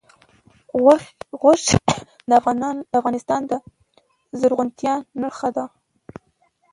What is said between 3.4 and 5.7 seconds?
د زرغونتیا نښه ده.